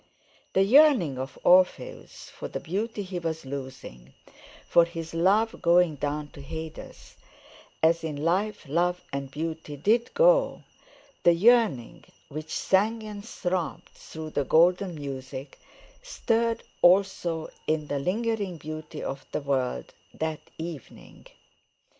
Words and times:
The 0.53 0.63
yearning 0.63 1.19
of 1.19 1.37
Orpheus 1.43 2.31
for 2.31 2.47
the 2.47 2.59
beauty 2.59 3.03
he 3.03 3.19
was 3.19 3.45
losing, 3.45 4.15
for 4.67 4.83
his 4.83 5.13
love 5.13 5.61
going 5.61 5.93
down 5.93 6.29
to 6.29 6.41
Hades, 6.41 7.15
as 7.83 8.03
in 8.03 8.15
life 8.25 8.67
love 8.67 9.03
and 9.13 9.29
beauty 9.29 9.77
did 9.77 10.11
go—the 10.15 11.33
yearning 11.35 12.03
which 12.29 12.49
sang 12.51 13.03
and 13.03 13.23
throbbed 13.23 13.89
through 13.89 14.31
the 14.31 14.43
golden 14.43 14.95
music, 14.95 15.59
stirred 16.01 16.63
also 16.81 17.49
in 17.67 17.85
the 17.85 17.99
lingering 17.99 18.57
beauty 18.57 19.03
of 19.03 19.23
the 19.31 19.41
world 19.41 19.93
that 20.15 20.39
evening. 20.57 21.27